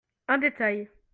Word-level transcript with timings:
Un 0.27 0.39
détail. 0.39 0.89